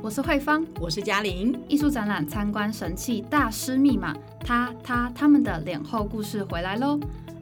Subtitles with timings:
[0.00, 1.60] 我是慧芳，我是嘉玲。
[1.66, 7.00] 艺术展览参观神器大师密码，他他他们的脸后故事回来喽！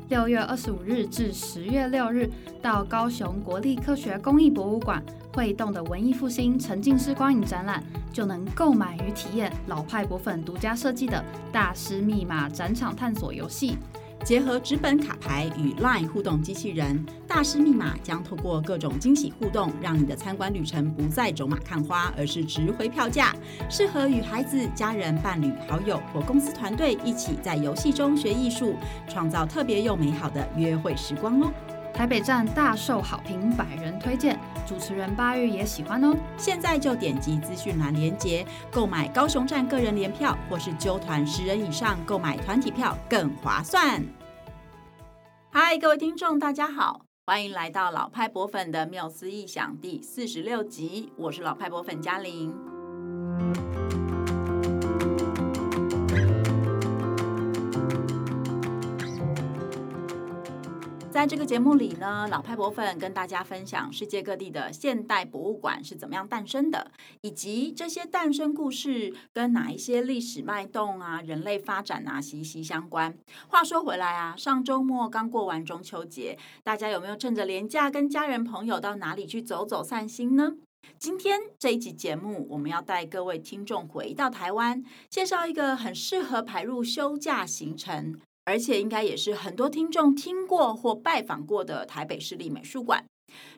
[0.08, 2.30] 六月二十五日至十月六日，
[2.62, 5.02] 到高雄国立科学工艺博物馆
[5.34, 13.76] 会动的文艺复兴沉浸式光影展览，就能购买与体验老派博粉独家设计的大师密码展场探索游戏。
[14.26, 23.32] 结合纸本卡牌与 LINE 互动机器人，大师密码将透过各种惊喜互动，让你的参观旅程不再走马看花，而是值回票价。
[23.70, 28.74] 适合与孩子、家人、伴侣、好友或公司团队一起在游戏中学艺术，
[29.08, 31.52] 创造特别又美好的约会时光哦。
[31.94, 34.36] 台北站大受好评，百人推荐，
[34.66, 36.16] 主持人八月也喜欢哦。
[36.36, 44.04] 现在就点击资讯栏连结购买高雄站个人联票，或是揪团十人以上购买团体票更划算。
[45.58, 52.54] 嗨，各位听众，大家好，欢迎来到老派博粉的妙思异想第四十六集，我是老派博粉嘉玲。
[61.16, 66.90] 在这个节目里呢，老派博粉跟大家分享世界各地的现代博物馆是怎么样诞生的，
[67.22, 73.16] 以及这些诞生故事跟哪一些历史脉动啊、人类发展啊息息相关。
[73.48, 80.56] 话说回来啊，上周末刚过完中秋节，大家有没有趁着连假跟家人朋友到哪里去走走散心呢？
[80.98, 88.20] 今天这一集节目，我们要带各位听众回到台湾，介绍一个很适合排入休假行程。
[88.46, 93.04] 而且应该也是很多听众听过或拜访过的台北市立美术馆。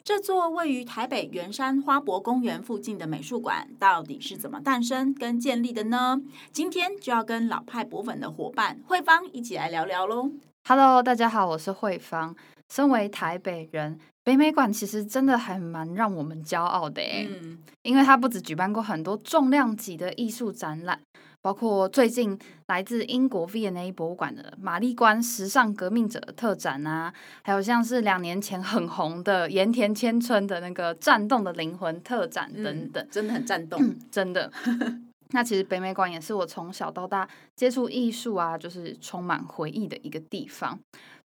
[0.02, 6.22] 这座位于台北圆山花博公园附近的美术馆，到底是怎么诞生跟建立的呢？
[6.50, 10.30] 今天就要跟老派博粉的伙伴慧芳一起来聊聊喽。
[10.66, 12.34] Hello，大家好，我是慧芳。
[12.72, 20.98] 身为台北人，北美馆其实真的还蛮让我们骄傲的诶，嗯，因为它不止举办过很多重量级的艺术展览。
[21.40, 34.50] 包括最近来自英国 V&A 博物馆的玛丽关时尚革命者特展啊，还有像是两年前很红的盐田千春的那个战动的灵魂特展等等，嗯、真的很战动，嗯、真的。
[35.30, 40.78] 那其实北美馆也是我从小到大接触艺术啊，就是充满回忆的一个地方。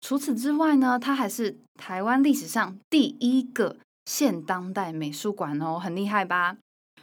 [0.00, 6.56] 除此之外呢，它还是台湾历史上第一个现当代美术馆哦，很厉害吧？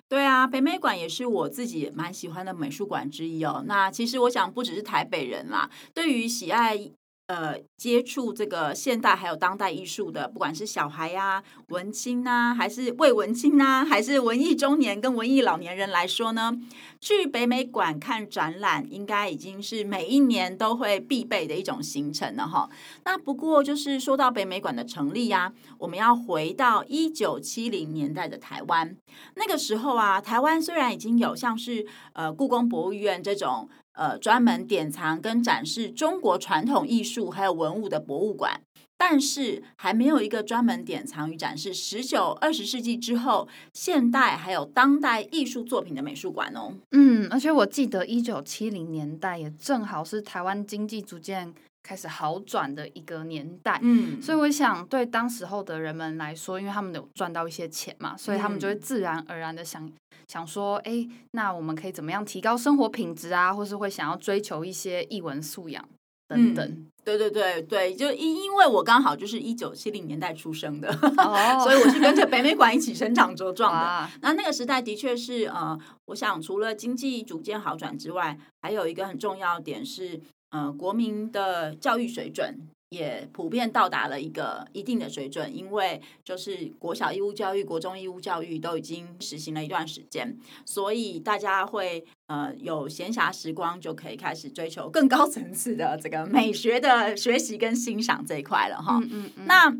[0.09, 3.63] 对啊，北美馆也是我自己蛮喜欢的美术馆之一哦。
[3.67, 6.91] 那其实我想，不只是台北人啦，对于喜爱。
[7.27, 16.53] 呃，接触这个现代还有当代艺术的，不管是小孩呀、文青啊，还是未文青啊，还是文艺中年跟文艺老年人来说呢，
[17.01, 22.69] 去北美馆看展览，应该已经是每一年都会必备的一种行程了哈。
[23.03, 28.95] 那不过就是说到北美馆的成立呀、啊，我们要回到一九七零年代的台湾，
[29.35, 33.67] 那个时候啊，台湾虽然已经有像是呃故宫博物院这种。
[33.97, 38.61] 呃，专门典藏跟展示中国传统艺术还有文物的博物馆，
[38.95, 46.73] 但是还没有一个专门典藏与展示十九、二十世纪之后现代还有当代艺术作品的美术馆哦。
[46.91, 51.53] 嗯，而且我记得一九七零年代也正好是台湾经济逐渐
[51.87, 59.89] 开始好转的一个年代，嗯，所以我想对当时候的人们来说，因为他们有赚到一些钱嘛，所以他们就会自然而然的想。
[60.27, 63.53] 想说，哎，那我们可以怎么样提高生活品质啊？
[63.53, 65.87] 或是会想要追求一些艺文素养
[66.27, 66.67] 等等。
[66.67, 73.79] 嗯、对对对对，就因因为我刚好就是一九七零年代出生的， 哦、 所以我是跟着北美馆一起生长茁壮的。
[73.79, 82.57] 哇 那那个时代的确是，呃，我想除了经济逐渐好转之外，还有一个很重要的点是，呃，国民的教育水准。
[82.89, 98.97] 也普遍到达了一个一定的水准，因为就是国小义务教育、国中义务教育都已经实行了一段时间，所以大家会呃有闲暇时光就可以开始追求更高层次的这个美学的学习跟欣赏这一块了哈。
[99.01, 99.45] 嗯嗯嗯。
[99.47, 99.77] 那。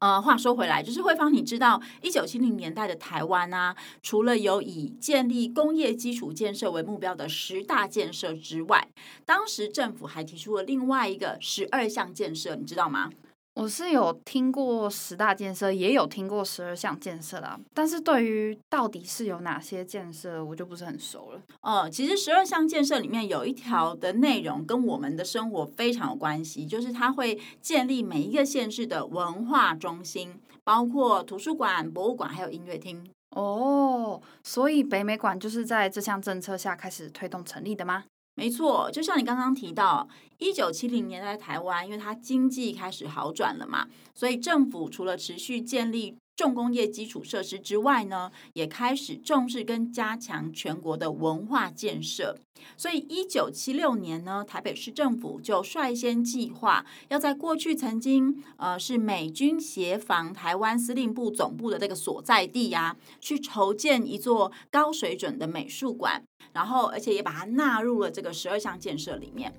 [0.00, 8.88] 呃，话说回来，就是慧芳，你知道一九七零年代的台湾啊，除了有以建立工业基础建设为目标的十大建设之外，
[9.26, 13.10] 当时政府还提出了另外一个十二项建设，你知道吗？
[13.54, 17.58] 我是有听过十大建设，也有听过十二项建设啦。
[17.74, 21.42] 但是对于到底是有哪些建设，我就不是很熟了。
[21.60, 33.04] 呃，其实十二项建设里面有一条的内容跟我们的生活非常有关系，就是它会建立每一个县市的文化中心，包括图书馆、博物馆还有音乐厅。
[33.36, 38.04] 哦，所以北美馆就是在这项政策下开始推动成立的吗？
[38.40, 40.08] 没错，就像你刚刚提到，
[40.38, 52.38] 一九七零年代台湾，因为它经济开始好转了嘛，所以政府除了持续建立重工业基础设施之外呢，也开始重视跟加强全国的文化建设。
[52.78, 69.52] 所以，一九七六年呢，台北市政府就率先计划要在过去曾经呃是美军协防台湾司令部总部的这个所在地呀、啊，去筹建一座高水准的美术馆，然后而且也把它纳入了这个十二项建设里面。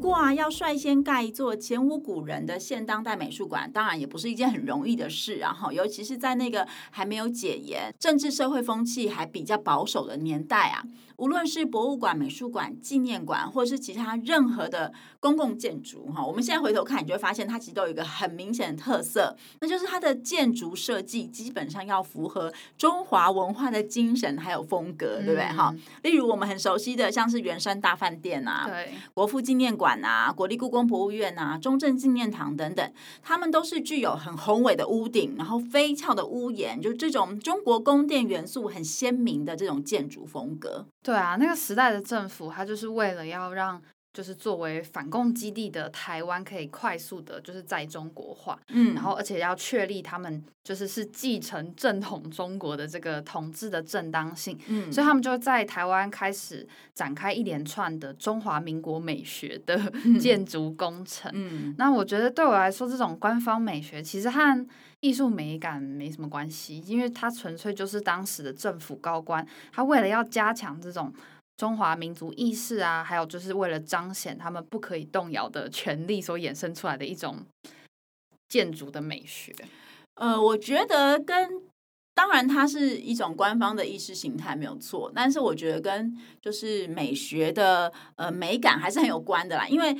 [0.00, 5.36] 不过啊，要率先盖一座前无古人的现当代美术馆，当然也不是一件很容易的事。
[5.36, 10.82] 然后，尤其是在那个还没有解严、政治社会风气还比较保守的年代啊。
[11.20, 14.90] 无论是博物馆、美术馆、纪念馆，或者是其他任何的
[15.20, 25.44] 公共建筑，哈，我们现在回头看，你就会发现它其实都有一个很明显的特色，那就是它的建筑设计基本上要符合中华文化的精神还有风格，对不对？
[25.44, 32.92] 哈、嗯，例如我们很熟悉的，像是圆山大饭店啊，对，国父纪念馆啊，国立故宫博物院啊，中正纪念堂等等，
[33.22, 40.86] 他们都是具有很宏伟的屋顶，然后飞翘的屋檐，就是这种中国宫殿元素很鲜明的这种建筑风格。
[41.10, 56.64] 对啊，那个时代的政府，他就是为了要让，就是作为反共基地的台湾可以快速的，就是在中国化，嗯，然后而且要确立他们就是是继承正统中国的这个统治的正当性，嗯，所以他们就在台湾开始
[56.94, 59.76] 展开一连串的中华民国美学的
[60.20, 64.66] 建筑工程，嗯，那我觉得对我来说，这种官方美学其实和
[65.00, 71.10] 艺术美感没什么关系，因为它纯粹就是当时的政府高官，他为了要加强这种
[71.56, 77.38] 中华民族意识啊，还有就是为了彰显他们不可以动摇的权利所衍生出来的一种
[78.48, 79.54] 建筑的美学。
[80.16, 81.62] 呃，我觉得跟
[82.14, 89.96] 当然它是一种官方的意识形态没有错，但是我觉得跟就是美学的呃美感还是很有关的啦，因为。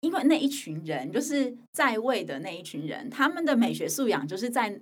[0.00, 4.80] 因为那一群人就是在位的那一群人，他们的美学素养就是在。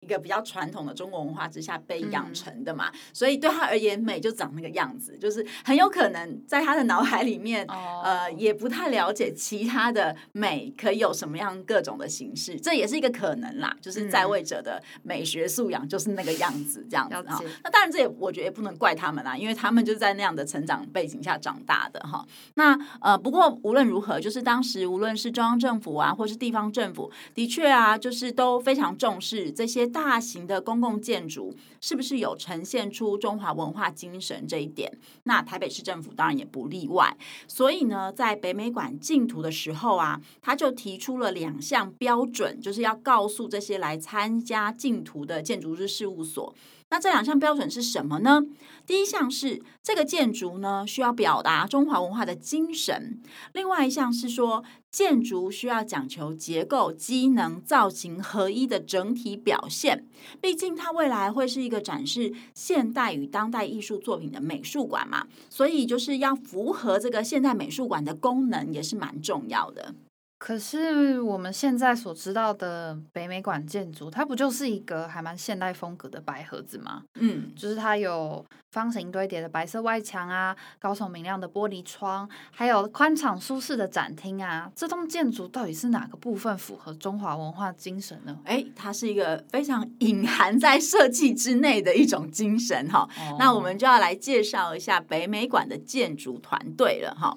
[0.00, 13.76] 一个比较传统的中国文化之下被养成的嘛，嗯、所以对他而言，美就长那个样子，就是很有可能在他的脑海里面，哦、呃，也不太了解其他的美可以有什么样各种的形式，这也是一个可能啦。
[13.82, 17.38] 就是在位者的美学素养就是那个样子，这样子哈。
[17.62, 22.24] 那当然，这也我觉得也不能怪他们啦，因为他们就是在那样的成长背景下长大的哈。
[22.54, 29.89] 那呃，不过无论如何，就是当时无论是中央政府啊，或是地方政府，的确啊，就是都非常重视这些。
[29.90, 34.90] 大型的公共建筑是不是有呈现出中华文化精神这一点？
[35.24, 37.16] 那台北市政府当然也不例外。
[37.46, 46.54] 所以呢，在北美馆净图的时候啊，他就提出了两项标准，就是要告诉这些来参加净图的建筑师事务所。
[46.90, 48.42] 那这两项标准是什么呢？
[48.84, 53.20] 第一项是这个建筑呢，需要表达中华文化的精神，
[53.52, 60.04] 另外一项是说建筑需要讲求结构、机能、造型合一的整体表现。
[60.40, 69.94] 毕竟它未来会是一个展示现代与当代艺术作品的美术馆嘛，所以就是要符合这个现代美术馆的功能，也是蛮重要的。
[70.40, 77.02] 可是我们现在所知道的北美馆建筑，它不就是一个还蛮现代风格的白盒子吗？
[77.16, 84.72] 嗯，就是它有方形堆叠的白色外墙啊，高耸明亮的玻璃窗，还有宽敞舒适的展厅啊。
[84.74, 88.38] 这栋建筑到底是哪个部分符合中华文化精神呢？
[88.46, 93.06] 哎，它是一个非常隐含在设计之内的一种精神哈。
[93.18, 97.36] 哦，那我们就要来介绍一下北美馆的建筑团队了哈。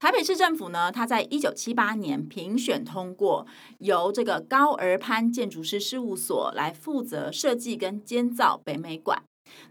[0.00, 3.46] 台北市政府呢，它在一九七八年评选通过，
[3.80, 9.22] 由这个高而潘建筑师事务所来负责设计跟监造北美馆。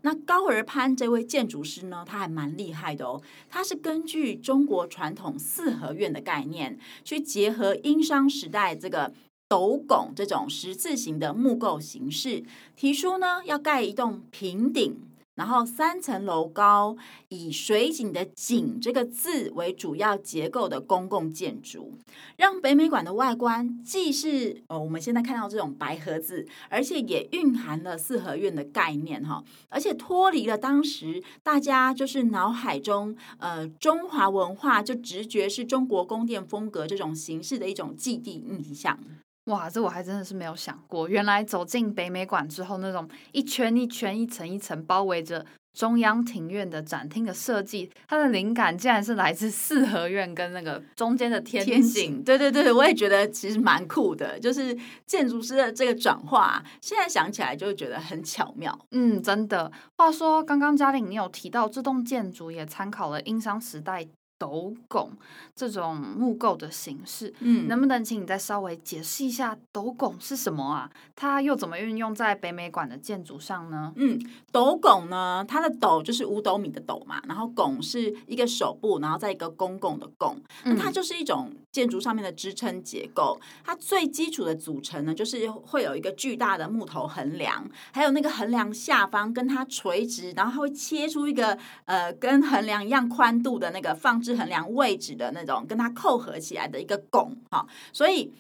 [0.04, 3.20] 那高而潘这位建筑师呢，他还蛮厉害的哦。
[3.50, 9.12] 他是根据中国传统四合院的概念，去结合殷商时代这个
[9.48, 12.44] 斗拱这种十字形的木构形式，
[12.76, 14.96] 提出呢要盖一栋平顶。
[15.40, 16.98] 然后三层楼高，
[17.30, 21.94] 以水井的“井”这个字为主要结构的公共建筑，
[22.36, 39.00] 让北美馆的外观既是呃我们现在看到这种白盒子，而且也蕴含了四合院的概念哈，而且脱离了当时大家就是脑海中呃中华文化就直觉是中国宫殿风格这种形式的一种既定印象。
[39.50, 41.10] 哇，这我还真的是没有想过。
[41.10, 51.74] 原来走进北美馆之后，那种一圈一圈、一层一层包围着中央庭院的展厅的设计，它的灵感竟然是来自四合院跟那个中间的天井。
[51.74, 52.24] 天井。
[52.24, 58.78] 对对对，我也觉得其实蛮酷的，就是建筑师的这个转化，现在想起来就会觉得很巧妙。
[58.92, 59.72] 嗯，真的。
[59.98, 64.06] 话说，刚刚嘉玲你有提到这栋建筑也参考了殷商时代
[64.40, 65.12] 斗拱
[65.54, 70.90] 这种木构的形式，嗯，能不能请你再稍微解释一下斗拱是什么啊？
[71.14, 73.92] 它又怎么运用在北美馆的建筑上呢？
[73.98, 74.18] 嗯，
[74.54, 83.38] 斗拱呢，它的斗就是五斗米的斗嘛，然后拱是一个手部，然后再一个公共的拱，那它就是一种建筑上面的支撑结构。
[83.66, 94.29] 它最基础的组成呢，就是会有一个巨大的木头横梁，还有那个横梁下方跟它垂直，然后它会切出一个呃跟横梁一样宽度的那个放置。
[94.34, 98.32] 是衡量位置的那种，跟它扣合起来的一个拱哈，所以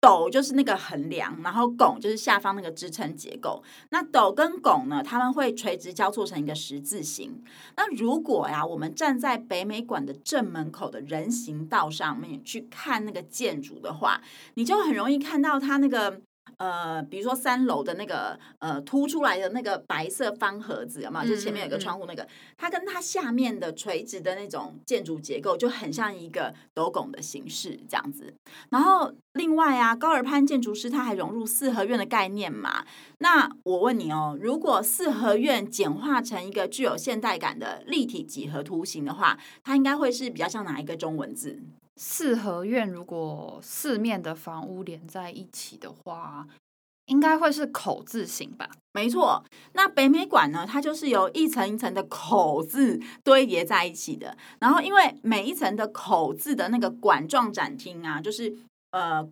[0.00, 3.62] 斗就是那个衡量，然后拱就是下方那个支撑结构。
[3.90, 7.42] 那斗跟拱呢，他们会垂直交错成一个十字形。
[7.76, 14.22] 那如果呀，我们站在北美馆的正门口的人行道上面去看那个建筑的话，
[14.54, 16.20] 你就很容易看到它那个。
[16.60, 21.34] 呃，比如说三楼的那个呃凸出来的那个白色方盒子，有没有？
[21.34, 28.34] 就前面有个窗户那个，它跟它下面的垂直的那种建筑结构就很像一个斗拱的形式这样子。
[28.68, 32.84] 然后另外啊，高尔潘建筑师他还融入四合院的概念嘛。
[33.20, 41.62] 那我问你哦，如果四合院简化成一个具有现代感的立体几何图形的话，它应该会是比较像哪一个中文字？
[42.02, 46.48] 四合院如果四面的房屋连在一起的话，
[47.04, 48.70] 应该会是口字形吧？
[48.92, 54.34] 没错，那北美馆呢，它就是由一层一层的口字堆叠在一起的。
[54.60, 58.56] 然后，因为每一层的口字的那个管状展厅啊，就是
[58.92, 59.28] 呃，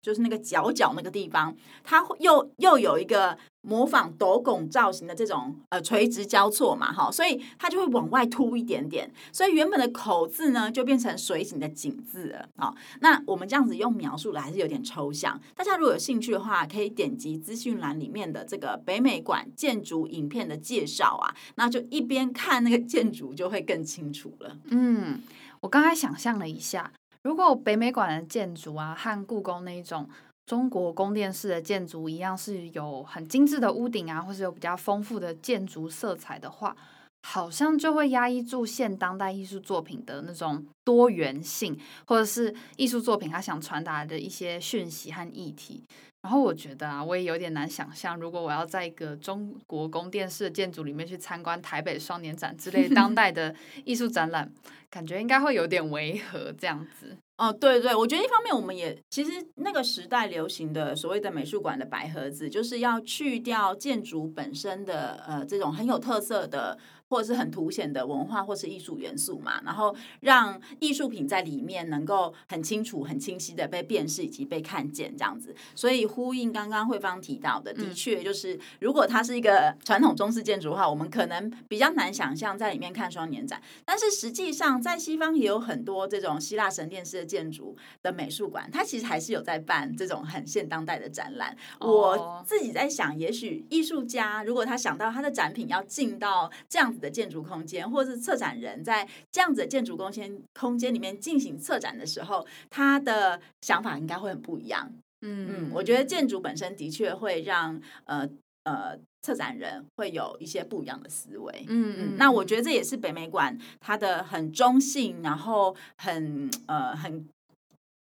[0.00, 3.36] 就是那个角角那个地方，它又又有一个。
[3.66, 12.72] 模仿斗拱造型的这种呃垂直交错嘛，哈，所以它就会往外凸一点点，所以原本的口字呢就变成水形的井字了啊。
[13.00, 24.56] 那我们这样子用描述的还是有点抽象，大家如果有兴趣的话，可以点击资讯栏里面的这个北美馆建筑影片的介绍啊，那就一边看那个建筑就会更清楚了。
[24.66, 25.20] 嗯，
[25.60, 26.92] 我刚才想象了一下，
[27.22, 30.08] 如果北美馆的建筑啊和故宫那一种。
[30.46, 36.76] 中国宫殿式的建筑一样是有很精致的屋顶啊，或是有比较丰富的建筑色彩的话，
[37.22, 41.76] 好像就会压抑住现当代艺术作品的那种多元性，
[42.06, 45.82] 或者是艺术作品它想传达的一些讯息和议题。
[46.26, 53.54] 然后我觉得啊，我也有点难想象，如果我要在一个中国宫殿式的建筑里面去参观台北双年展之类当代的
[53.86, 54.52] 艺术展览，
[54.90, 57.16] 感觉应该会有点违和这样子。
[57.36, 66.76] 哦，对对，我觉得一方面我们也其实那个时代流行的所谓的美术馆的白盒子，就是要去掉建筑本身的呃这种很有特色的。
[67.08, 75.54] 或者是很凸显的文化或是艺术元素嘛，然后让艺术品在里面能够很清楚、很清晰的被辨识以及被看见这样子。
[75.74, 83.62] 所以呼应刚刚慧芳提到的，的确就是如果它是一个传统中式建筑的话，我们可能比较难想象在里面看双年展。
[83.84, 91.56] 但是实际上，在西方也有很多这种希腊神殿式的建筑的美术馆，它其实还是有在办这种很现当代的展览。
[91.78, 96.95] 我自己在想，也许艺术家如果他想到他的展品要进到这样。
[96.98, 104.92] 的建筑空间，或者是策展人在这样子的建筑空间空间里面进行策展的时候，他的想法应该会很不一样。
[105.22, 108.28] 嗯嗯，我觉得建筑本身的确会让呃
[108.64, 111.64] 呃策展人会有一些不一样的思维。
[111.68, 117.26] 嗯嗯，那我觉得这也是北美馆它的很中性，然后很呃很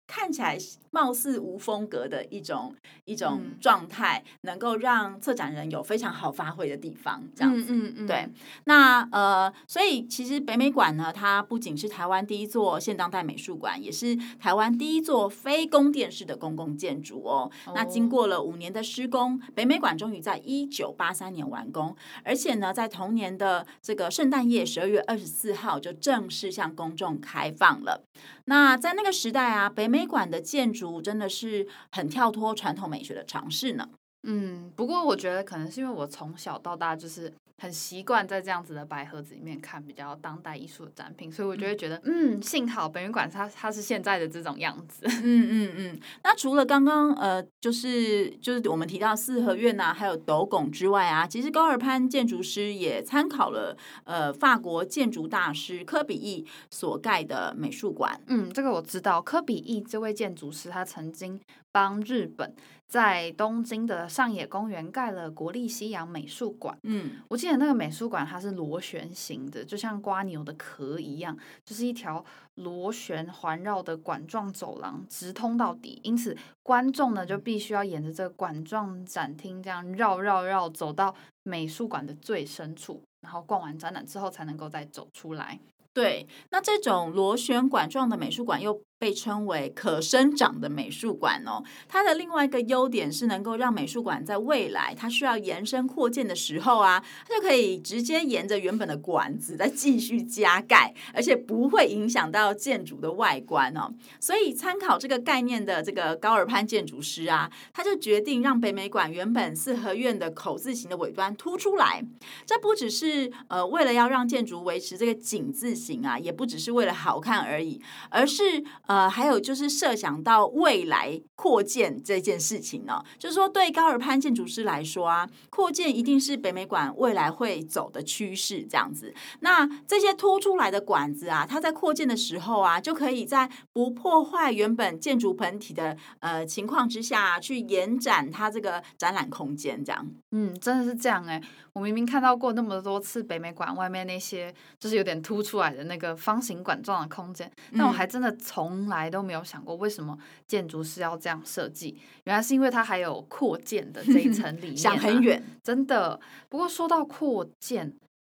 [0.06, 0.58] 看起来。
[0.94, 2.72] 貌似无风格的一种
[3.04, 7.64] 一种状态，能够让策展人有非常好发挥的地方，这样子。
[7.68, 8.28] 嗯嗯，对。
[8.66, 17.50] 那呃，所以其实北美馆呢，它不仅是台湾第一座现当代美术馆，也是台湾第一座非宫殿式的公共建筑哦。
[17.66, 28.04] 哦，那经过了五年的施工，北美馆终于在一九八三年完工，而且呢，在同年的这个圣诞夜十二月二十四号就正式向公众开放了。
[28.46, 31.00] 那在那个时代啊，北美馆的建筑。
[31.00, 33.88] 真的是很跳脱传统美学的尝试呢。
[34.24, 37.32] 嗯，不过我觉得可能是因为我从小到大就是。
[37.56, 45.06] 很习惯在这样子的白盒子里面看比较当代艺术的展品，所以我就会觉得，嗯，幸好北美馆它它是现在的这种样子。
[45.22, 46.00] 嗯嗯嗯。
[46.24, 58.20] 那除了刚刚呃，就是就是我们提到四合院呐，还有斗拱之外啊，其实高尔潘建筑师也参考了呃法国建筑大师科比意所盖的美术馆。
[58.26, 61.40] 嗯，这个我知道，科比意这位建筑师他曾经
[61.70, 62.52] 帮日本
[62.94, 66.78] 在东京的上野公园盖了国立西洋美术馆。
[66.84, 72.24] 嗯，我记得那个美术馆它是螺旋形的，就像蜗牛的壳一样，就是一条
[72.54, 75.98] 螺旋环绕的管状走廊，直通到底。
[76.04, 85.58] 因此，观众呢就必须要沿着这个管状展厅这样绕绕绕走到美术馆的最深处，然后逛完展览之后才能够再走出来。
[85.92, 91.62] 对，那这种螺旋管状的美术馆又被称为可生长的美术馆哦。
[91.86, 103.92] 它的另外一个优点是能够让美术馆在未来它需要延伸扩建的时候啊，它就可以直接沿着原本的管子再继续加盖，而且不会影响到建筑的外观哦。
[104.18, 112.02] 所以参考这个概念的这个高尔潘建筑师啊，他就决定让北美馆原本四合院的口字形的尾端凸出来。
[112.46, 118.64] 这不只是呃为了要让建筑维持这个井字形啊，也不只是为了好看而已，而是
[119.08, 129.14] 还有就是设想到未来扩建这件事情呢，就是说对高尔潘建筑师来说啊，扩建一定是北美馆未来会走的趋势，这样子。
[129.40, 140.06] 那这些凸出来的管子啊，它在扩建的时候啊，就可以在不破坏原本建筑本体的呃情况之下去延展它这个展览空间，这样。
[140.32, 141.42] 嗯，真的是这样哎。
[141.74, 150.16] 我明明看到过那么多次北美馆外面那些就是有点凸出来的那个方形管状的空间，但我还真的从来都没有想过为什么
[150.46, 151.98] 建筑师要这样设计。
[152.24, 156.20] 原来是因为它还有扩建的这一 层理念啊，想很远，真的。
[156.48, 157.92] 不过说到扩建。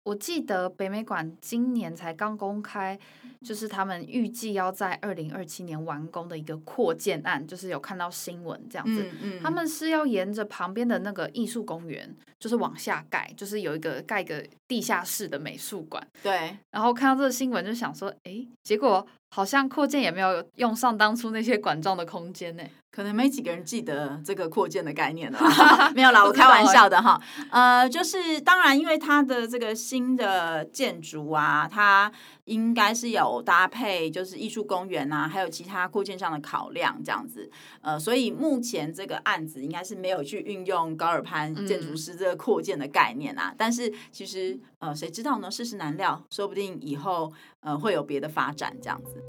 [0.06, 2.96] 我记得北美馆今年才刚公开，
[3.44, 9.02] 就是他们预计要在二零二七年完工的一个扩建案，就是有看到新闻这样子。
[9.02, 12.08] 嗯嗯、他们是要沿着旁边的那个艺术公园，
[12.38, 16.06] 就是往下盖，就是有一个盖个地下室的美术馆。
[16.22, 16.56] 对。
[16.70, 22.62] 然后看到这个新闻就想说，哎，结果好像扩建也没有用上当初那些管状的空间呢。
[22.96, 25.38] 可能没几个人记得这个扩建的概念了，
[25.94, 27.20] 没有啦，我开玩笑的哈。
[27.50, 32.10] 呃，就是当然，因为它的这个新的建筑啊，它
[32.46, 37.50] 应该是有搭配就是艺术公园啊，还有其他扩建上的考量这样子。
[37.82, 43.50] 呃，所以目前这个案子应该是没有去运用高尔潘建筑师这个扩建的概念啊。
[43.50, 45.50] 嗯、但是其实呃，谁知道呢？
[45.50, 49.22] 世事难料，说不定以后呃会有别的发展这样子。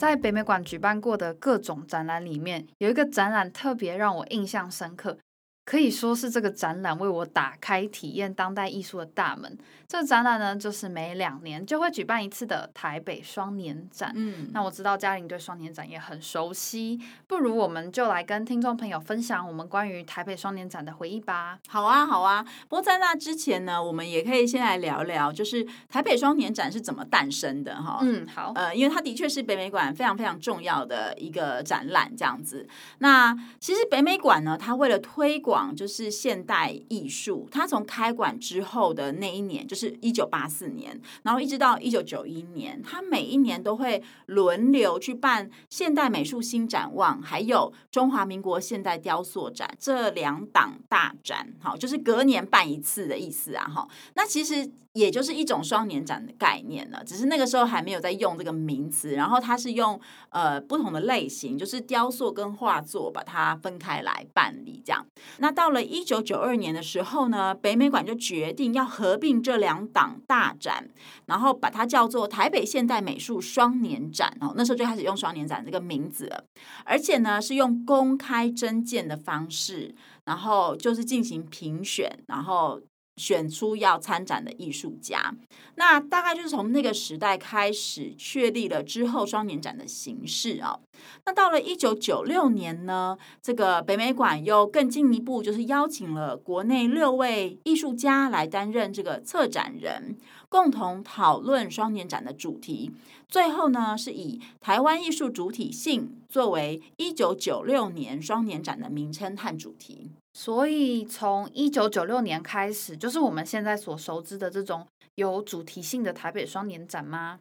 [0.00, 5.18] 在北美馆举办过的各种展览里面，有一个展览特别让我印象深刻。
[5.64, 9.56] 可以说是这个展览为我打开体验当代艺术的大门。
[9.86, 14.12] 这个展览呢，就是每两年就会举办一次的台北双年展。
[14.14, 21.58] 嗯，那我知道嘉玲对双年展也很熟悉，不如我们就来跟听众朋友分享我们关于台北双年展的回忆吧。
[21.68, 22.44] 好啊，好啊。
[22.68, 27.98] 不过在那之前呢，我们也可以先来聊聊，就是台北双年展是怎么诞生的哈。
[28.02, 28.52] 嗯，好。
[28.54, 32.68] 呃，因为它的确是北美馆非常非常重要的一个展览，这样子。
[32.98, 53.88] 那其实北美馆呢，它为了推广广就是现代艺术，它从开馆之后的那一年，就是一九八四年，然后一直到一九九一年，它每一年都会轮流去办现代美术新展望，还有中华民国现代雕塑展这两档大展，好，就是隔年办一次的意思啊，哈。
[54.14, 65.06] 那其实也就是一种双年展的概念了，只是那个时候还没有在用这个名词，然后它是用呃不同的类型，就是雕塑跟画作把它分开来办理这样。
[65.40, 70.88] 那到了一九九二年的时候呢，北美馆就决定要合并这两档大展，
[71.26, 74.52] 然后把它叫做台北现代美术双年展哦。
[74.56, 76.44] 那时候就开始用双年展这个名字了，
[76.84, 79.94] 而且呢是用公开征件的方式，
[80.26, 82.80] 然后就是进行评选，然后。
[83.16, 85.34] 选出要参展的艺术家，
[85.74, 90.78] 那大概就是从那个时代开始确立了之后双年展的形式啊。
[91.26, 100.16] 那到了一九九六年呢，这个北美馆又更进一步，就是邀请了国内六位艺术家来担任这个策展人，
[100.48, 102.90] 共同讨论双年展的主题。
[103.28, 110.10] 最后呢，是以台湾艺术主体性作为一九九六年双年展的名称和主题。
[110.32, 117.40] 所以，从一九九六年开始，就是我们现在所熟知的这种有主题性的台北双年展吗？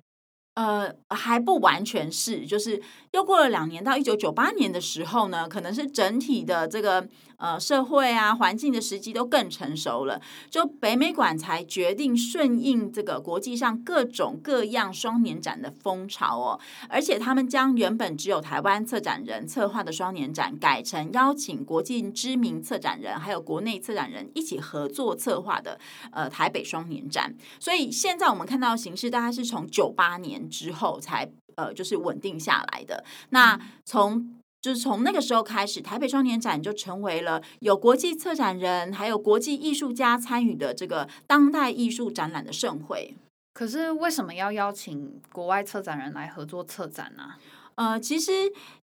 [0.59, 7.07] 呃，还不完全是，就是又过了两年，到一九九八年的时候呢，可能是整体的这个。
[7.41, 25.79] 呃，社会啊，环境的时机都更成熟了，就北美馆才决定顺应这个国际上各种各样双年展的风潮哦，而且他们将原本只有台湾策展人策划的双年展，改成邀请国际知名策展人还有国内策展人一起合作策划的
[26.11, 27.33] 呃台北双年展。
[27.57, 33.05] 所以现在我们看到的形式，大概是从九八年之后才呃就是稳定下来的。
[33.29, 43.15] 那从就是从那个时候开始，台北双年展就成为了有国际策展人还有国际艺术家参与的这个当代艺术展览的盛会。
[43.53, 47.35] 可是为什么要邀请国外策展人来合作策展呢？
[47.75, 48.31] 呃，其实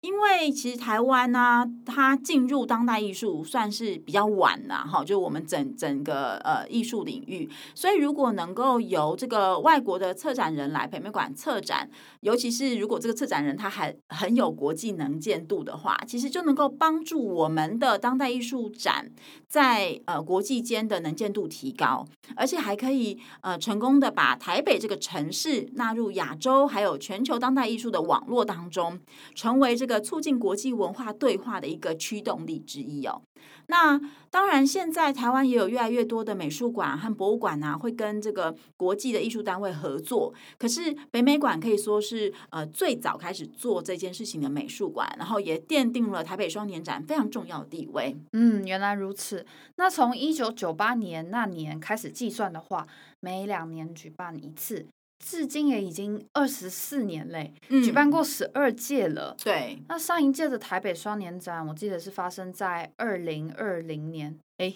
[0.03, 11.89] 因为其实台湾呢、它进入当代艺术算是比较晚呐，哈，就我们整整个呃艺术领域，所以如果能够由这个外国的策展人来北美馆策展，
[12.19, 19.09] 尤其是如果这个策展人他还很有国际能见度的话，其实就能够帮助我们的当代艺术展
[19.47, 28.99] 在呃国际间的能见度提高，而且还可以呃成功的把台北这个城市纳入亚洲还有全球当代艺术的网络当中。
[29.33, 33.21] 成为这个促进国际文化对话的一个驱动力之一哦。
[33.67, 40.33] 那当然，现在台湾也有越来越多的美术馆和博物馆啊，会跟这个国际的艺术单位合作。
[40.57, 48.15] 可是北美馆可以说是呃最早开始做这件事情的美术馆，然后也奠定了台北双年展非常重要的地位。
[48.33, 49.45] 嗯，原来如此。
[49.75, 52.87] 那从一九九八年那年开始计算的话，
[53.21, 54.85] 每两年举办一次。
[55.19, 59.35] 至今也已经二十四年嘞，嗯，举办过十二届了。
[59.43, 64.37] 对，那上一届的台北双年展，我记得是发生在二零二零年。
[64.57, 64.73] 哎，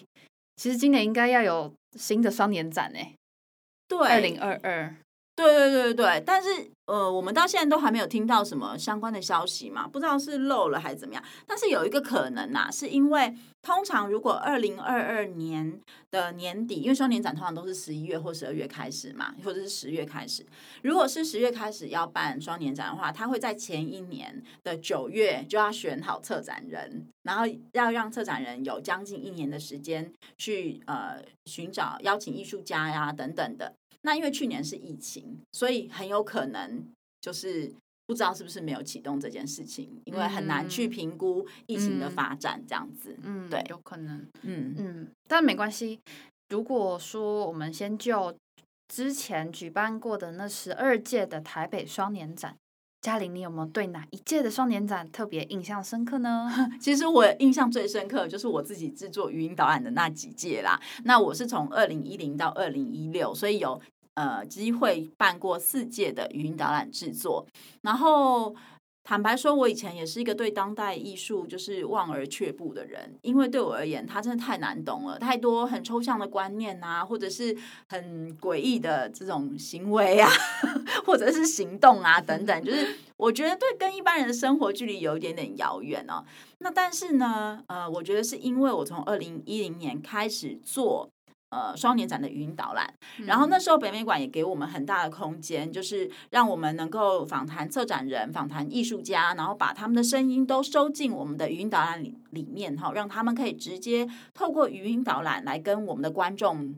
[0.56, 3.14] 其实今年应该要有新的双年展哎。
[3.86, 4.94] 对，二零二二。
[5.38, 6.48] 对对对对，但是
[6.86, 11.22] 呃，我们到现在都还没有听到什么相关的消息嘛，不知道是漏了还是怎么样。
[11.46, 20.44] 但是有一个可能呐，是因为通常如果二零二二年的年底，因为双年展通常都是十一月或十二月开始嘛，或者是十月开始。
[20.82, 33.72] 如果是十月开始要办双年展的话，他会在前一年的九月就要选好策展人，然后要让策展人有将近一年的时间去呃寻找邀请艺术家呀等等的。
[34.02, 36.86] 那因为去年是疫情，所以很有可能
[37.20, 37.72] 就是
[38.06, 43.16] 不知道是不是没有启动这件事情，因为很难去评估疫情的发展这样子。
[43.22, 44.26] 嗯，对，有可能。
[44.42, 46.00] 嗯嗯，但没关系。
[46.48, 48.34] 如果说我们先就
[48.88, 52.56] 之前举办过的那十二届的台北双年展，
[53.00, 56.50] 嘉玲，你有没有对哪一届的双年展特别印象深刻呢？
[56.80, 60.80] 其实我印象最深刻就是我自己制作语音导览的那几届啦。
[61.04, 63.80] 那我是从二零一零到二零一六，所以有
[64.14, 67.46] 呃机会办过四届的语音导览制作，
[67.82, 68.54] 然后。
[69.08, 77.56] 坦白说，我以前也是一个对当代艺术就是望而却步的人，因为对我而言，它真的太难懂了，太多很抽象的观念啊，或者是
[77.88, 80.28] 很诡异的这种行为啊，
[81.06, 86.22] 或者是行动啊等等，就是我觉得对跟一般人的生活距离有一点点遥远哦。
[86.58, 91.08] 那但是呢，呃，我觉得是因为我从二零一零年开始做。
[91.50, 92.92] 呃，双年展的语音导览，
[93.24, 106.74] 然后那时候北美馆也给我们很大的空间，就是让我们能够访谈策展人、访谈艺术家，然后把他们的声音都收进我们的语音导览里里面哈，让他们可以直接透过语音导览来跟我们的观众。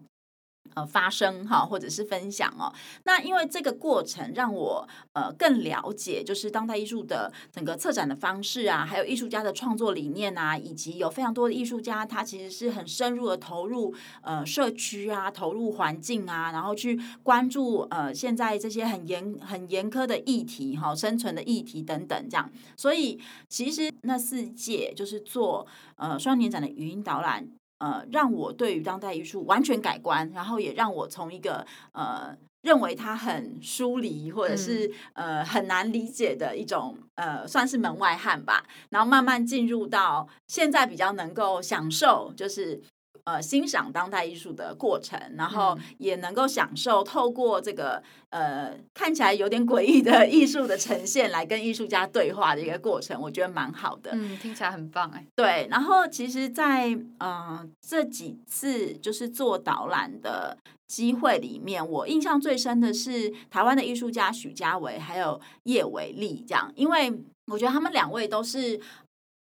[0.75, 2.73] 呃，发声哈，或者是分享哦。
[3.05, 22.51] 那因为这个过程让我呃更了解，就是当代艺术的整个策展的方式啊，还有艺术家的创作理念啊，以及有非常多的艺术家，他其实是很深入的投入呃社区啊，投入环境啊，然后去关注呃现在这些很严很严苛的议题哈，生存的议题等等这样。
[22.77, 27.49] 所以其实那四届就是做呃双年展的语音导览。
[27.81, 42.81] 呃，让我对于当代艺术完全改观，然后也让我从一个呃认为它很疏离或者是、嗯、呃很难理解的一种呃算是门外汉吧，然后慢慢进入到现在比较能够享受，就是。
[43.25, 54.11] 呃，欣赏当代艺术的过程，然后也能够享受透过这个呃看起来有点诡异的 艺术的呈现，来跟艺术家对话的一个过程，我觉得蛮好的。
[54.15, 55.25] 嗯，听起来很棒哎。
[55.35, 60.57] 对，然后其实在，在呃这几次就是做导览的
[60.87, 67.13] 机会里面，我印象最深的是台湾的艺术家许家维还有叶伟丽这样，因为
[67.53, 68.81] 我觉得他们两位都是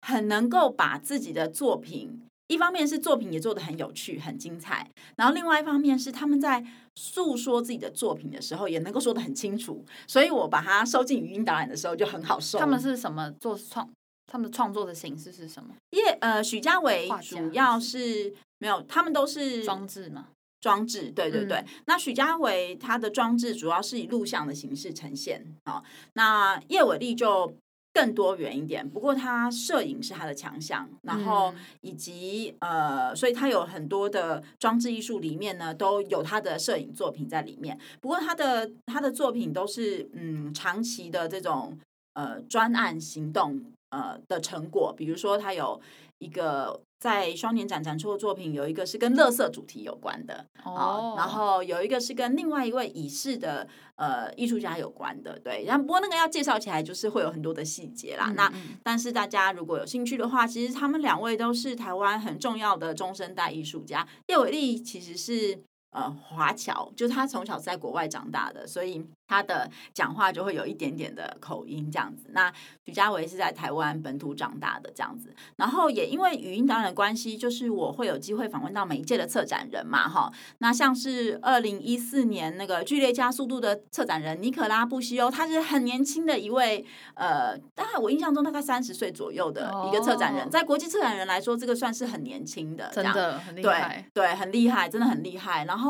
[0.02, 2.20] 很能够把自己的作品。
[2.48, 6.62] 一方面是作品也做得很有趣、很精彩，然后另外一方面是他们在
[6.94, 9.82] 诉说自己的作品的时候，也能够说得很清楚。
[10.06, 12.58] 所以我把它收进语音导览的时候就很好受。
[12.58, 13.88] 他们是什么做创？
[14.26, 15.74] 他们的创作的形式是什么？
[15.90, 20.28] 因为呃，许家伟主要是没有，他们都是装置嘛。
[20.60, 21.58] 装置，对对对。
[21.58, 25.82] 嗯、那许家伟他的装置主要是以录像的形式呈现啊。
[26.12, 27.56] 那叶伟丽就。
[27.94, 37.78] 更多元一点，不过他摄影是他的强项，然后以及呃，所以他有很多的装置艺术里面呢，都有他的摄影作品在里面。
[38.00, 41.78] 不过他的他的作品都是嗯长期的这种
[42.14, 45.80] 呃专案行动呃的成果，比如说他有
[46.18, 58.26] 一个在双年展展出的作品，有一个是跟乐色主题有关的哦，然后有一个是跟另外一位已逝的呃艺术家有关的，对，然后不过那个要介绍起来就是会有很多的细节啦。
[58.28, 64.06] 嗯嗯，那但是大家如果有兴趣的话，其实他们两位都是台湾很重要的中生代艺术家。
[64.28, 65.58] 叶伟丽其实是
[65.94, 69.02] 呃华侨，就是他从小在国外长大的，所以。
[69.26, 72.26] 他的讲话就会有一点点的口音这样子。
[72.32, 72.52] 那
[72.84, 80.30] 许家维是在台湾本土长大的这样子，然后也因为语音导览的关系，就是我会有机会访问到每一届的策展人嘛，哈。
[80.58, 95.64] 那像是二零一四年那个剧烈加速度的策展人尼可拉布西欧，他是很年轻的一位，呃，大概我印象中大概三十岁左右的一个策展人，在国际策展人来说，这个算是很年轻的，真的很厉害，对，对，很厉害，真的很厉害。
[95.64, 95.83] 然后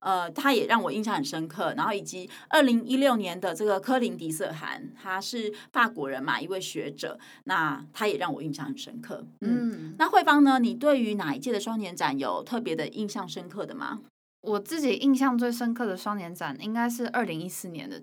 [0.00, 2.80] 呃，他也让我印象很深刻，然后以及二零。
[2.90, 9.24] 一六年的这个科林迪瑟涵，他是法国人嘛，一位学者，那他也让我印象很深刻。
[9.42, 10.58] 嗯，嗯，那慧芳呢？
[10.58, 14.00] 你对于哪一届的双年展有特别的印象深刻的吗？
[14.40, 18.00] 我自己印象最深刻的双年展应该是二零一四年的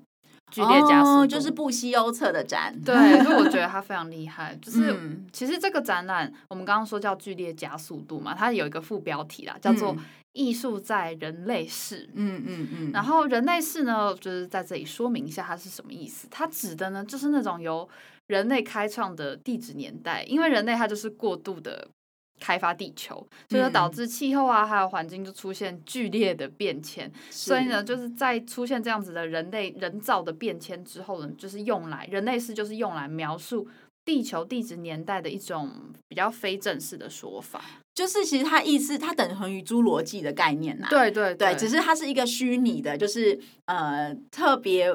[0.52, 2.80] 剧烈加速，哦，就是布西欧策的展。
[2.86, 4.58] 对，所以我觉得 他非常厉害。
[4.62, 9.96] 就是、嗯、其实这个展览，我们刚刚说叫剧烈加速度嘛，它有一个副标题啦，叫做。
[10.38, 16.28] 艺术在人类世，嗯嗯嗯，然后人类世呢，就是在这里说明一下它是什么意思。
[16.30, 17.90] 它指的呢，就是那种由
[18.28, 21.88] 人类开创的地质年代，因为人类它就是过度的
[22.40, 27.12] 开发地球，所以导致气候啊还有环境就出现剧烈的变迁。
[27.32, 33.68] 所以呢，就是在出现这样子的人类人造的变迁之后呢，就是用来人类世就是用来描述
[34.08, 35.70] 地球地质年代的一种
[36.08, 37.62] 比较非正式的说法。
[37.94, 40.90] 就是其实它意思，它等同于侏罗纪的概念呐、啊。
[40.90, 44.90] 对对对，对，只是它是一个虚拟的，就是呃特别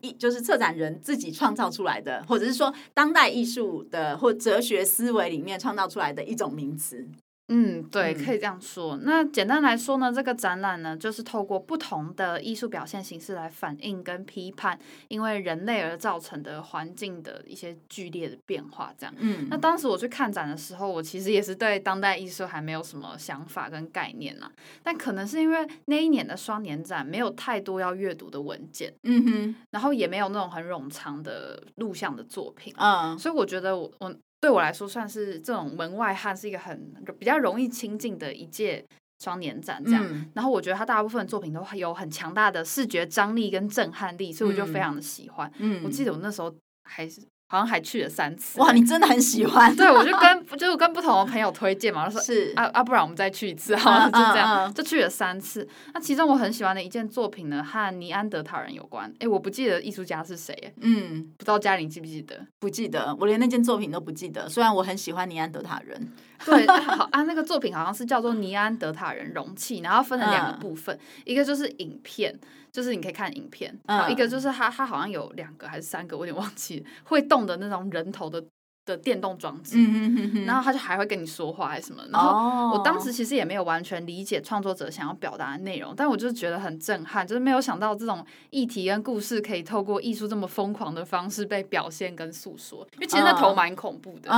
[0.00, 7.06] 一就是策展人自己创造出来的，或者是说当代艺术的或哲学思维里面创造出来的一种名词。
[7.54, 8.96] 嗯，对，可以这样说。
[8.96, 18.92] 嗯、那简单来说呢，这个展览呢，就是透过不同的艺术表现形式来反映跟批判，因为人类而造成的环境的一些剧烈的变化。
[18.96, 24.50] 这样，嗯，那当时我去看展的时候，我其实也是对当代艺术还没有什么想法跟概念呐。
[24.82, 34.14] 但可能是因为那一年的双年展没有太多要阅读的文件，嗯哼，然后也没有那种很冗长的录像的作品，嗯，所以我觉得我我。
[34.42, 38.84] 对我来说，算是这种门外汉，是一个很比较容易亲近的一届
[39.20, 40.04] 双年展这样。
[40.10, 45.50] 嗯、然后我觉得他大部分作品都有很强大的视觉张力跟震撼力，所以我就非常的喜欢。
[45.58, 46.52] 嗯，我记得我那时候
[46.82, 47.22] 还是。
[47.52, 48.58] 好像还去了三次。
[48.58, 49.76] 哇，你真的很喜欢。
[49.76, 55.68] 对，我就跟 就是跟不同的朋友推荐嘛，就说是啊啊，不然我们再去一次，好了，就这样，就去了三次。
[55.92, 59.12] 那其中我很喜欢的一件作品呢，和尼安德塔人有关。
[59.18, 62.40] 哎，我不记得艺术家是谁，嗯，不知道嘉玲记不记得？
[62.58, 64.48] 不记得，我连那件作品都不记得。
[64.48, 66.10] 虽然我很喜欢尼安德塔人。
[66.46, 72.34] 对， 好啊，那个作品好像是叫做尼安德塔人容器，然后分成两个部分，一个就是影片。
[72.72, 78.42] 就是你可以看影片，然后一个就是它，它好像有两个还是三个，我有点忘记，会动的那种人头的
[78.84, 94.30] 的电动装置，嗯哼哼，然后它就还会跟你说话还是什么，然后我当时其实也没有完全理解创作者想要表达的内容，但我就是觉得很震撼，就是没有想到这种议题跟故事可以透过艺术这么疯狂的方式被表现跟诉说，因为其实那头蛮恐怖的，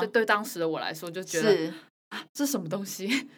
[0.00, 1.72] 就对，对当时的我来说就觉得
[2.10, 3.28] 啊，这是什么东西， 就是，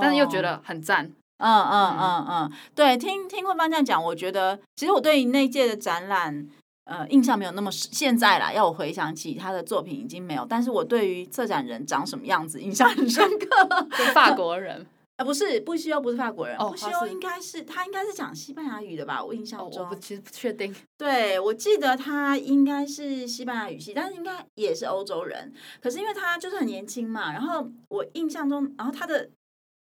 [0.00, 1.08] 但是又觉得很赞。
[1.42, 6.48] 嗯嗯嗯嗯，对，听听慧芳这样讲，我觉得其实我对那一届的展览，
[6.84, 7.90] 呃，印象没有那么深。
[7.92, 13.86] 现在啦，要我回想起他的作品已经没有，但是我对于策展人长什么样子印象很深刻。
[13.96, 14.86] 是法国人？
[15.16, 19.22] 啊，不是，布西欧不是法国人，哦、布西欧应该是他应该是讲西班牙语的吧？
[19.22, 20.72] 我印象中，哦、我其实不确定。
[20.96, 25.52] 对，我记得他应该是西班牙语系，但是应该也是欧洲人。
[25.82, 29.28] 可是因为他就是很年轻嘛，然后我印象中，然后他的。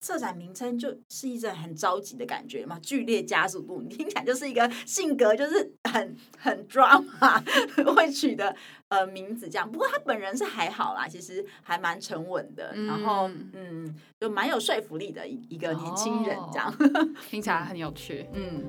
[0.03, 7.41] 策展名称就是一种很着急的感觉嘛，剧烈加速度，你听起来就是一个性格就是很很 drama
[7.95, 8.55] 会取的
[8.89, 9.71] 呃名字这样。
[9.71, 18.27] 不过他本人是还好啦，其实还蛮沉稳的，嗯、然后嗯，就蛮有说服力的一一个年轻人这样，哦、 听起来很有趣。
[18.33, 18.65] 嗯，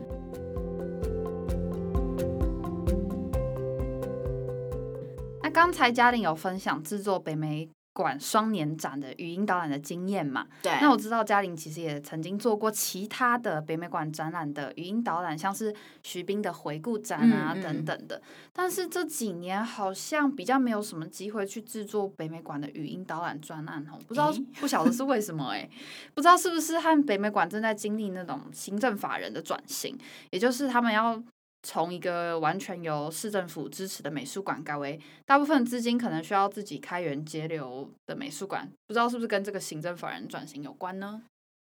[5.42, 10.46] 那刚才嘉玲有分享制作北美馆双年展的语音导览的经验嘛？
[10.62, 10.72] 对。
[10.82, 18.22] 那我知道嘉玲其实也曾经做过其他的北美馆展览的语音导览，像是徐冰的回顾展啊、嗯、等等的。
[18.52, 25.70] 但是这几年好像比较没有什么机会去制作北美馆的语音导览专案哦，不知道咦不晓得是为什么哎、欸，
[26.16, 29.98] 不知道是不是和北美馆正在经历那种行政法人的转型，
[30.32, 31.22] 也就是他们要
[31.64, 41.24] 从一个完全由市政府支持的美术馆改为大部分资金可能需要自己开源节流的美术馆，不知道是不是跟这个行政法人转型有关呢？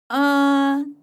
[0.09, 0.97] 嗯。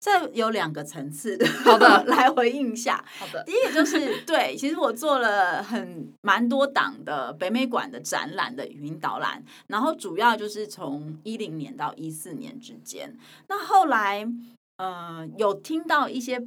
[0.00, 3.02] 这有两个层次的，好的， 来回应一下。
[3.18, 13.16] 好的，第一个就是对，其实我做了很蛮多档的北美馆的展览的语音导览，然后主要就是从一零年到一四年之间。
[13.48, 14.30] 那后来，
[14.76, 16.46] 呃，有听到一些。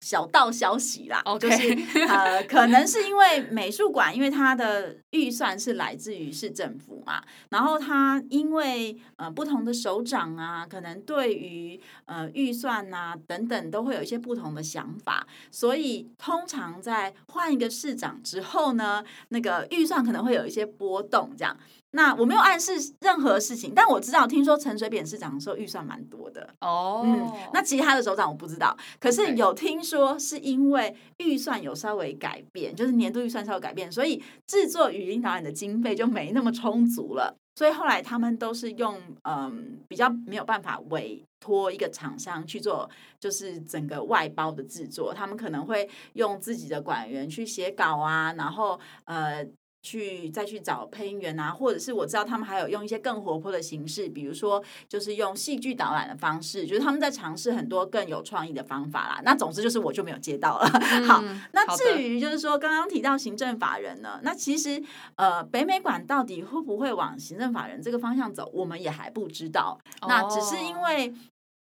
[0.00, 1.38] 小道消息啦，Okay.
[1.38, 21.54] 就是呃，可能是因为美术馆，因为它的预算是来自于市政府嘛，然后它因为呃不同的首长啊，可能对于呃预算啊等等都会有一些不同的想法，所以通常在换一个市长之后呢，那个预算可能会有一些波动，这样。
[21.92, 27.02] 那我没有暗示任何事情，但我知道，听说陈水扁市长的时候预算蛮多的哦。
[27.04, 37.36] 嗯，那其他的首长我不知道，可是有听说是因为预算有稍微改变，就是年度预算稍微改变，所以制作语音导演的经费就没那么充足了。
[37.56, 49.44] 所以后来他们都是用嗯比较没有办法委托一个厂商去做，就是整个外包的制作，他们可能会用自己的管员去写稿啊，然后呃。
[49.82, 59.22] 去再去找配音员啊，或者是我知道他们还有用一些更活泼的形式，比如说就是用戏剧导览的方式，就是他们在尝试很多更有创意的方法啦。
[59.24, 60.70] 那总之就是我就没有接到了。
[60.92, 64.82] 嗯、好，那至于就是说刚刚提到行政法人呢，那其实
[65.16, 69.80] 呃北美馆到底会不会往行政法人这个方向走，我们也还不知道。
[70.02, 71.14] 哦、那只是因为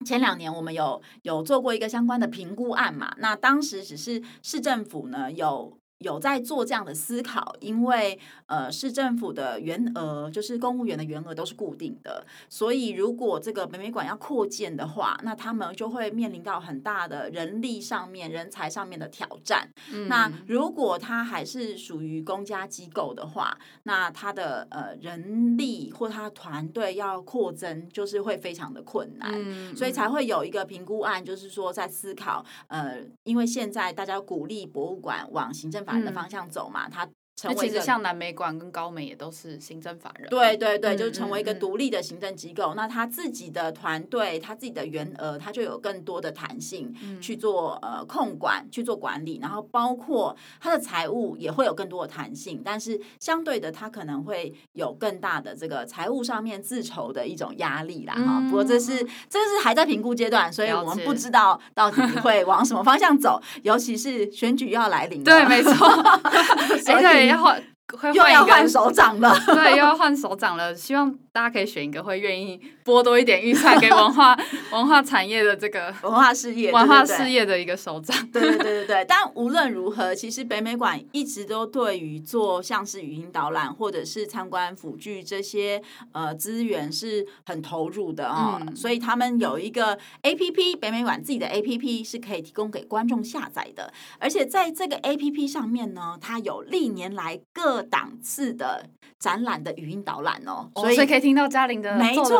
[0.05, 5.77] 前两年我们有有做过一个相关的评估案嘛，那当时只是市政府呢有。
[5.99, 19.67] 有在做这样的思考，因为呃，市政府的员额就是公务员的员额都是固定的，所以如果这个美美馆要扩建的话，那他们就会面临到很大的人力上面、人才上面的挑战。
[19.91, 29.31] 嗯、那如果他还是属于公家机构的话，那他的呃人力或他团队要扩增，就是会非常的困难。
[29.33, 35.86] 嗯、所以才会有一个评估案，就是说在思考呃，因为现在大家鼓励博物馆往行政。
[35.87, 37.09] 反的方向走嘛，他。
[37.37, 42.69] 成为其实像南美馆跟高美也都是行政法人，对对对，就是成为一个独立的行政机构。
[42.69, 52.63] 嗯嗯嗯，那他自己的团队，他自己的员额，他就有更多的弹性去做呃控管，去做管理，然后包括他的财务也会有更多的弹性。
[52.65, 58.15] 但是相对的，他可能会有更大的这个财务上面自筹的一种压力啦。
[58.15, 58.97] 哈、嗯，不过这是
[59.29, 63.39] 这是还在评估阶段，所以我们不知道到底会往什么方向走。
[63.61, 65.71] 尤其是选举要来临，对，没错，
[66.83, 67.31] 所以。
[67.31, 67.63] 要换，
[68.13, 70.75] 又要换手掌了，对，又要换首长了。
[70.75, 74.35] 希望大家可以选一个会愿意拨多一点预算给文化
[74.73, 78.27] 文化产业的这个文化事业、文化事业的一个首长。
[78.31, 79.05] 对对对对对。
[79.07, 85.79] 但无论如何，其实北美馆一直都对于做像是语音导览或者是参观辅具这些
[86.11, 88.59] 呃资源是很投入的哦。
[88.59, 93.93] 嗯、所以他们有一个 APP，北美馆自己的 APP 是可以提供给观众下载的。
[94.17, 102.39] 而且在这个 APP 上面呢，它有历年来各档次的展览的语音导览哦，所以，哦、所以可以听到嘉玲的没错，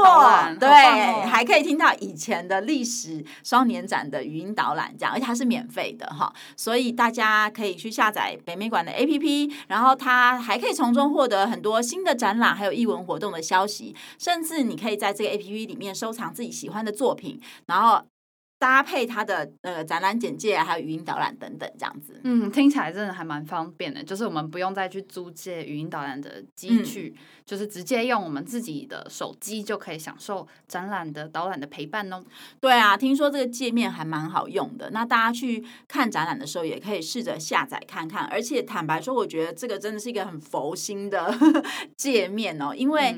[0.58, 18.02] 对，哦、还可以听到以前的历史双年展的语音导览，这样，而且它是免费的哈，所以大家可以去下载北美馆的 APP，然后它还可以从中获得很多新的展览，还有艺文活动的消息，甚至你可以在这个 APP 里面收藏自己喜欢的作品，然后。
[18.60, 22.20] 搭配它的呃展览简介，还有语音导览等等，这样子。
[22.24, 32.24] 嗯，听起来真的还蛮方便的，就是我们不用再去租借语音导览的机具，嗯、就是直接用我们自己的手机就可以享受展览的导览的陪伴哦。
[32.60, 38.26] 对啊，听说这个界面还蛮好用的，那大家去看展览的时候也可以试着下载看看。
[38.26, 41.32] 而且坦白说，我觉得这个真的是一个很佛心的
[41.96, 43.15] 界面哦，因为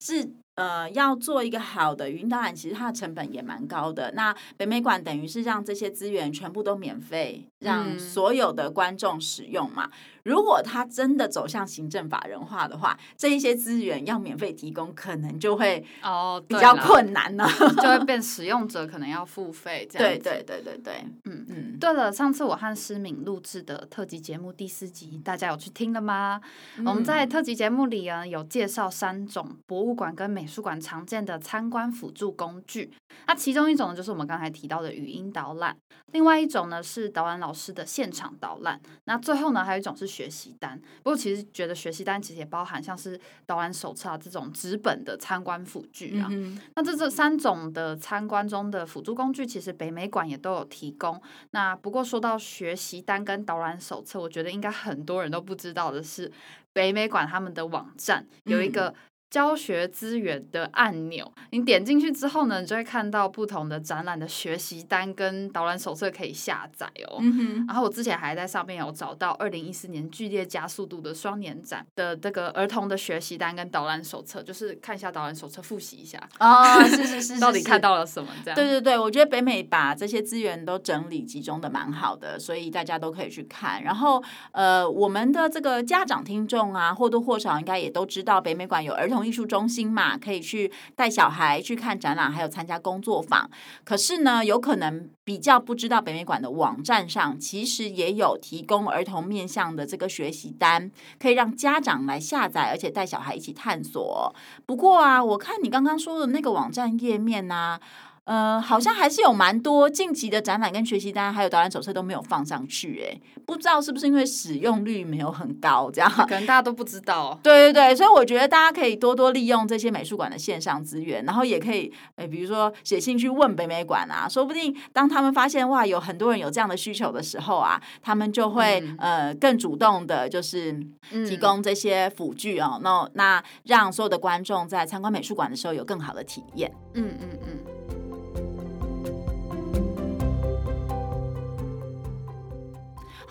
[0.00, 0.34] 是。
[0.54, 4.12] 嗯呃，要做一个好的语音导览，其实它的成本也蛮高的。
[4.12, 9.86] 那北美馆等于是让这些资源全部都免费，让所有的观众使用嘛。
[9.86, 9.92] 嗯
[10.24, 20.08] 如果他真的走向行政法人化的话，这一些资源要免费提供，可能就会哦比较困难了，哦、就会 变使用者可能要付费这样。
[20.08, 21.78] 对对对对对，嗯嗯。
[21.80, 26.38] 对了，上次我和诗敏录制的特辑节目第四集，大家有去听了吗？
[26.76, 32.92] 嗯、我们在特辑节目里啊，有介绍三种博物馆跟美美术馆常见的参观辅助工具。
[33.28, 35.72] 那其中一种呢，就是我们刚才提到的语音导览；
[36.10, 38.80] 另外一种呢，是导览老师的现场导览。
[39.04, 40.78] 那最后呢，还有一种是学习单。
[41.02, 46.28] 不过其实觉得学习单其实也包含像是导览手册啊这种纸本的参观辅具啊。
[46.30, 51.20] 嗯、那这这三种的参观中的辅助工具，其实北美馆也都有提供。
[51.52, 56.30] 那不过说到学习单跟导览手册，我觉得应该很多人都不知道的是，
[56.72, 58.94] 北美馆他们的网站有一个。
[59.32, 67.18] 教学资源的按钮，你点进去之后呢，你就会看到不同的展览的学习单跟导览手册可以下载哦。
[67.66, 78.28] 然后我之前还在上面有找到二零一四年剧烈加速度的双年展的这个儿童的学习单跟导览手册，就是看一下导览手册，复习一下哦，是是是，是， 到底看到了什么？
[78.44, 78.54] 这样。
[78.54, 83.82] 对对对，我觉得北美把这些资源都整理集中的蛮好的，所以大家都可以去看。
[83.82, 93.48] 然后呃，我们的这个家长听众啊，或多或少应该也都知道北美馆有儿童艺术中心嘛，可以去带小孩去看展览，还有参加工作坊。
[93.84, 104.34] 可是呢，有可能比较不知道北美馆的网站上其实也有提供儿童面向的这个学习单，可以让家长来下载，而且带小孩一起探索。
[104.66, 107.78] 不过啊，我看你刚刚说的那个网站页面呢、
[108.24, 117.36] 呃，好像还是有蛮多晋级的展览跟学习单，还有导览手册都没有放上去，哎，不知道是不是因为使用率没有很高，这样可能大家都不知道。
[117.42, 130.72] 对对对，所以我觉得大家可以多多利用这些美术馆的线上资源，然后也可以，哎，比如说写信去问北美馆啊，说不定当他们发现哇，有很多人有这样的需求的时候啊，他们就会、嗯、呃更主动的，就是
[131.10, 136.72] 提供这些辅具哦，那、嗯、那让所有的观众在参观美术馆的时候有更好的体验。
[136.94, 137.58] 嗯嗯嗯。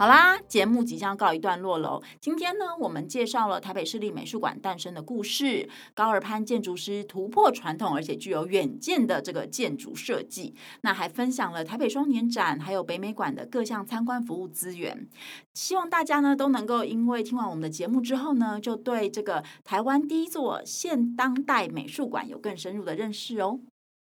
[0.01, 2.01] 好啦，节目即将告一段落喽。
[2.19, 10.55] 今天呢，我们介绍了台北市立美术馆诞生的故事，高尔潘建筑师突破传统而且具有远见的这个建筑设计。
[10.81, 15.07] 那还分享了台北双年展还有北美馆的各项参观服务资源。
[15.53, 23.59] 希望大家呢都能够因为听完我们的节目之后呢，就对这个台湾第一座现当代美术馆有更深入的认识哦。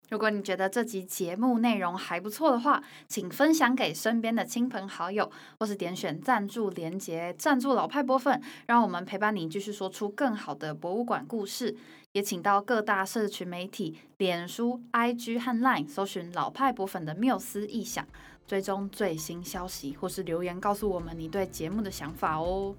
[0.09, 11.77] 如果你觉得这集节目内容还不错的话，请分享给身边的亲朋好友，或是点选赞助连结赞助老派播粉，让我们陪伴你继续说出更好的博物馆故事。
[12.13, 18.07] 也请到各大社群媒体、脸书、IG 和 Line 搜寻老派博粉的缪斯异想，
[18.47, 22.75] 追踪最新消息，或是留言告诉我们你对节目的想法哦。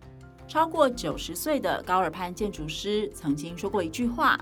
[0.48, 4.40] 超过九十岁的高尔潘建筑师曾经说过一句话。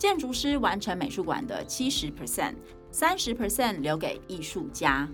[0.00, 2.54] 建筑师完成美术馆的七十 percent，
[2.90, 5.06] 三十 percent 留给艺术家。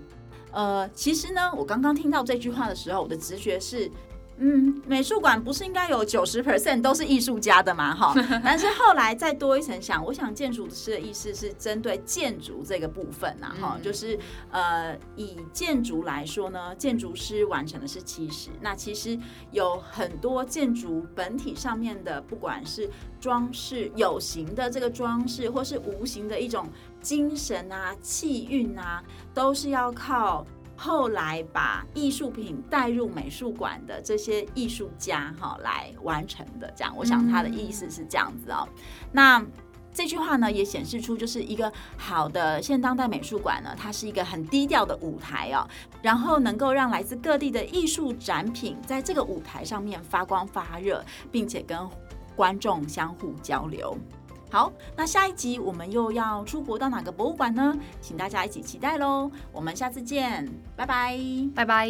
[0.53, 3.91] 呃，其实呢，我刚刚听到这句话的时候，我的直觉是。
[4.39, 7.95] 嗯，美术馆不是应该有九十 percent 都是艺术家的嘛？
[7.95, 8.13] 哈，
[8.43, 14.17] 但是后来再多一层想，我想建筑师的意思是针对建筑这个部分呐，哈、嗯，就是
[14.51, 19.17] 呃，以建筑来说呢，建筑师完成的是七十，那其实
[19.51, 22.87] 有很多建筑本体上面的，不管是
[23.19, 26.67] 装饰有形的这个装饰，或是无形的一种
[27.01, 30.45] 精神啊、气韵啊，都是要靠。
[30.77, 38.67] 后来把艺术品带入美术馆的这些艺术家哈来完成的，这样，我想他的意思是这样子哦。
[39.11, 39.43] 那
[39.91, 45.67] 这句话呢，也显示出就是一个好的现当代美术馆呢，它是一个很低调的舞台哦，
[46.03, 51.79] 然后能够让来自各地的艺术展品在这个舞台上面发光发热，并且跟
[52.35, 53.97] 观众相互交流。
[54.49, 57.77] 好那下一集我们又要出国到哪个博物馆呢？
[58.01, 61.19] 请大家一起期待喽我们下次见拜拜。
[61.53, 61.89] 拜拜。